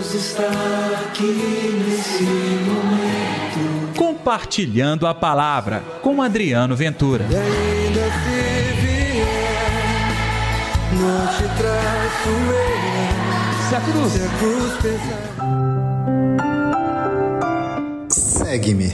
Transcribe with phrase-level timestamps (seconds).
[0.00, 0.48] Deus está
[1.02, 3.98] aqui nesse momento.
[3.98, 7.26] Compartilhando a palavra com Adriano Ventura.
[7.30, 9.26] E ainda se vier,
[10.94, 12.80] não te traço eu.
[13.68, 14.12] Se a cruz.
[14.12, 15.20] Se a cruz pesar.
[18.08, 18.90] Segue-me.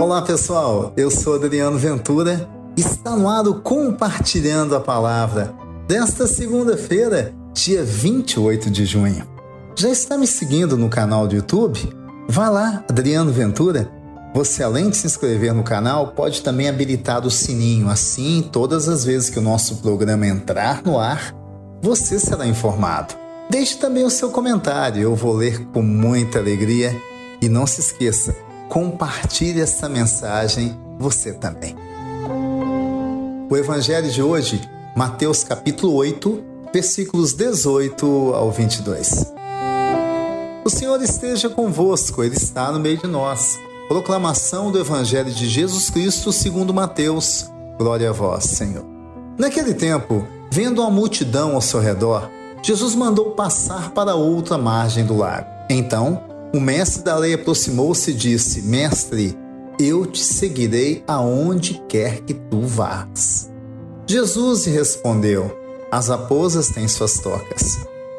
[0.00, 2.48] Olá pessoal, eu sou Adriano Ventura.
[2.76, 5.52] Está no ar o Compartilhando a Palavra
[5.88, 7.34] desta segunda-feira,
[7.64, 9.26] dia 28 de junho.
[9.74, 11.92] Já está me seguindo no canal do YouTube?
[12.28, 13.90] Vá lá, Adriano Ventura.
[14.32, 17.88] Você, além de se inscrever no canal, pode também habilitar o sininho.
[17.88, 21.34] Assim, todas as vezes que o nosso programa entrar no ar,
[21.82, 23.14] você será informado.
[23.50, 26.94] Deixe também o seu comentário, eu vou ler com muita alegria.
[27.42, 28.36] E não se esqueça,
[28.68, 31.74] compartilhe essa mensagem você também.
[33.50, 34.60] O evangelho de hoje,
[34.94, 39.32] Mateus capítulo 8, versículos 18 ao 22.
[40.64, 43.58] O Senhor esteja convosco, ele está no meio de nós.
[43.88, 47.50] Proclamação do evangelho de Jesus Cristo, segundo Mateus.
[47.78, 48.84] Glória a vós, Senhor.
[49.38, 52.28] Naquele tempo, vendo a multidão ao seu redor,
[52.62, 55.48] Jesus mandou passar para outra margem do lago.
[55.70, 56.22] Então,
[56.54, 59.38] o mestre da lei aproximou-se e disse: Mestre,
[59.78, 63.50] eu te seguirei aonde quer que tu vás.
[64.06, 65.57] Jesus lhe respondeu:
[65.90, 67.78] As raposas têm suas tocas,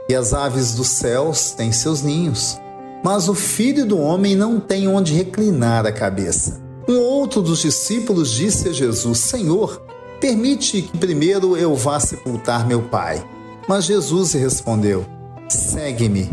[0.10, 2.60] e as aves dos céus têm seus ninhos,
[3.04, 6.60] mas o filho do homem não tem onde reclinar a cabeça.
[6.88, 9.80] Um outro dos discípulos disse a Jesus: Senhor,
[10.20, 13.24] permite que primeiro eu vá sepultar meu pai.
[13.68, 15.06] Mas Jesus lhe respondeu:
[15.48, 16.32] Segue-me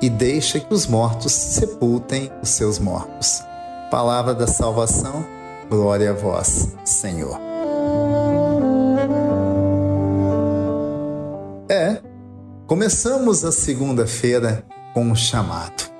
[0.00, 3.42] e deixa que os mortos sepultem os seus mortos.
[3.90, 5.24] Palavra da salvação,
[5.68, 7.47] glória a vós, Senhor.
[12.68, 15.90] Começamos a segunda-feira com um chamado.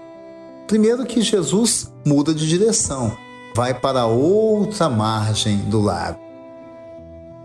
[0.67, 3.17] Primeiro que Jesus muda de direção,
[3.57, 6.21] vai para outra margem do lago.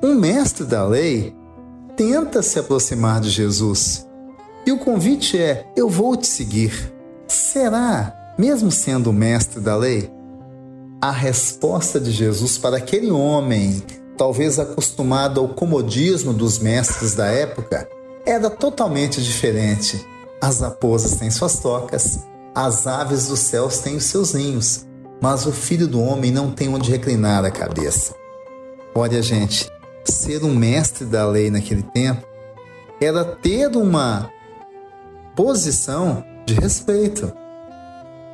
[0.03, 1.33] Um mestre da lei
[1.95, 4.05] tenta se aproximar de Jesus.
[4.65, 6.93] E o convite é: eu vou te seguir.
[7.25, 10.11] Será, mesmo sendo o mestre da lei?
[11.01, 13.81] A resposta de Jesus para aquele homem,
[14.17, 17.87] talvez acostumado ao comodismo dos mestres da época,
[18.25, 20.05] era totalmente diferente.
[20.41, 22.19] As raposas têm suas tocas,
[22.53, 24.85] as aves dos céus têm os seus ninhos,
[25.21, 28.13] mas o filho do homem não tem onde reclinar a cabeça.
[28.93, 29.69] Olha, gente,
[30.05, 32.25] ser um mestre da lei naquele tempo
[33.01, 34.29] era ter uma
[35.35, 37.31] posição de respeito,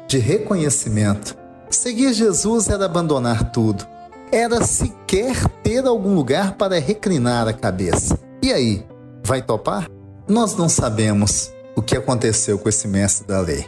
[0.08, 1.38] de reconhecimento.
[1.70, 3.88] Seguir Jesus era abandonar tudo,
[4.32, 8.18] era sequer ter algum lugar para reclinar a cabeça.
[8.42, 8.86] E aí,
[9.30, 9.88] vai topar?
[10.28, 13.64] Nós não sabemos o que aconteceu com esse mestre da lei,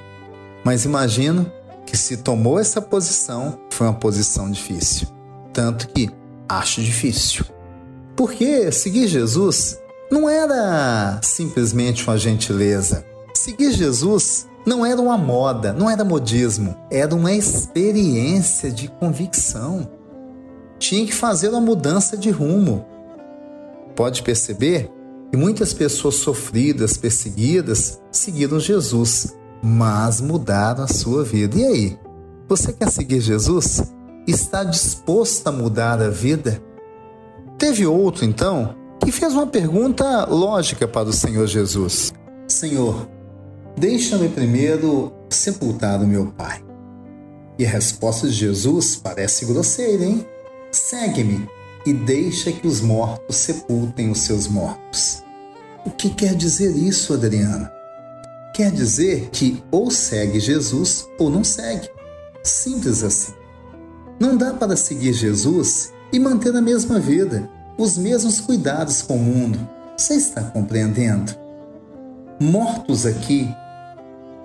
[0.64, 1.52] mas imagino
[1.86, 5.08] que se tomou essa posição, foi uma posição difícil.
[5.54, 6.10] Tanto que
[6.50, 7.46] acho difícil.
[8.16, 9.80] Porque seguir Jesus
[10.10, 13.06] não era simplesmente uma gentileza.
[13.36, 19.88] Seguir Jesus não era uma moda, não era modismo, era uma experiência de convicção.
[20.80, 22.84] Tinha que fazer uma mudança de rumo.
[23.96, 24.90] Pode perceber
[25.32, 29.34] que muitas pessoas sofridas, perseguidas, seguiram Jesus,
[29.64, 31.58] mas mudaram a sua vida.
[31.58, 32.00] E aí?
[32.50, 33.82] Você quer seguir Jesus?
[34.28, 36.62] Está disposto a mudar a vida?
[37.58, 42.14] Teve outro, então, que fez uma pergunta lógica para o Senhor Jesus:
[42.46, 43.08] Senhor,
[43.78, 46.62] deixa-me primeiro sepultar o meu pai.
[47.58, 50.26] E a resposta de Jesus parece grosseira, hein?
[50.72, 51.48] Segue-me
[51.86, 55.24] e deixa que os mortos sepultem os seus mortos.
[55.86, 57.72] O que quer dizer isso, Adriana?
[58.54, 61.90] Quer dizer que ou segue Jesus ou não segue.
[62.44, 63.34] Simples assim.
[64.20, 69.24] Não dá para seguir Jesus e manter a mesma vida, os mesmos cuidados com o
[69.24, 69.60] mundo.
[69.98, 71.34] Você está compreendendo?
[72.40, 73.50] Mortos aqui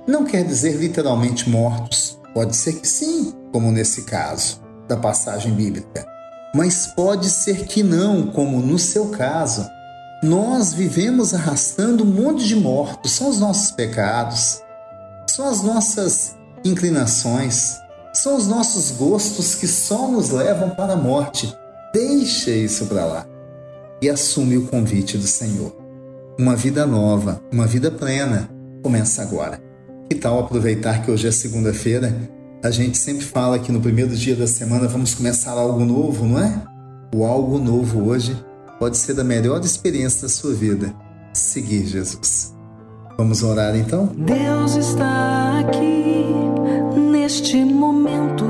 [0.06, 2.16] não quer dizer literalmente mortos.
[2.32, 6.06] Pode ser que sim, como nesse caso da passagem bíblica.
[6.56, 9.68] Mas pode ser que não, como no seu caso.
[10.22, 14.62] Nós vivemos arrastando um monte de mortos, são os nossos pecados,
[15.26, 17.76] são as nossas inclinações,
[18.10, 21.54] são os nossos gostos que só nos levam para a morte.
[21.92, 23.26] Deixa isso para lá
[24.00, 25.76] e assume o convite do Senhor.
[26.38, 28.48] Uma vida nova, uma vida plena,
[28.82, 29.60] começa agora.
[30.08, 32.16] Que tal aproveitar que hoje é segunda-feira?
[32.62, 36.38] A gente sempre fala que no primeiro dia da semana vamos começar algo novo, não
[36.38, 36.62] é?
[37.14, 38.36] O algo novo hoje
[38.78, 40.92] pode ser a melhor experiência da sua vida.
[41.32, 42.54] Seguir Jesus.
[43.16, 44.10] Vamos orar então?
[44.16, 46.24] Deus está aqui
[47.12, 48.44] neste momento.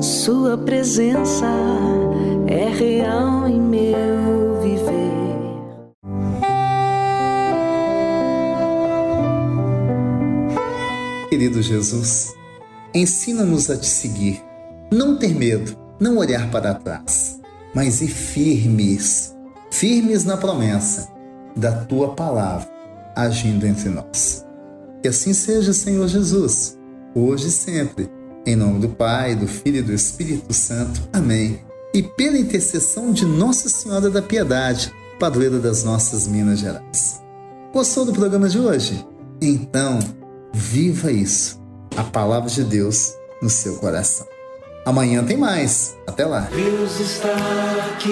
[0.00, 1.46] Sua presença
[2.46, 4.19] é real em meu
[11.50, 12.32] Querido Jesus,
[12.94, 14.40] ensina-nos a te seguir,
[14.88, 17.40] não ter medo, não olhar para trás,
[17.74, 19.34] mas ir firmes,
[19.68, 21.08] firmes na promessa
[21.56, 22.68] da tua palavra
[23.16, 24.46] agindo entre nós.
[25.02, 26.78] Que assim seja, Senhor Jesus,
[27.16, 28.08] hoje e sempre.
[28.46, 31.00] Em nome do Pai, do Filho e do Espírito Santo.
[31.12, 31.58] Amém.
[31.92, 37.20] E pela intercessão de Nossa Senhora da Piedade, padroeira das nossas Minas Gerais.
[37.72, 39.04] Gostou do programa de hoje?
[39.42, 39.98] Então,
[40.52, 41.60] viva isso,
[41.96, 44.26] a palavra de Deus no seu coração.
[44.84, 45.96] Amanhã tem mais.
[46.06, 46.48] Até lá.
[46.52, 47.34] Deus está
[47.92, 48.08] aqui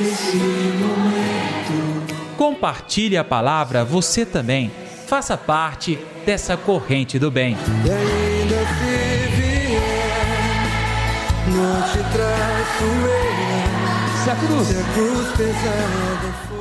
[0.00, 2.14] nesse momento.
[2.36, 4.70] Compartilhe a palavra você também.
[5.06, 7.56] Faça parte dessa corrente do bem.
[7.84, 9.78] E ainda se vier,
[11.48, 13.28] não te traço eu.
[14.24, 16.57] Se a cruz Se a cruz pesada for.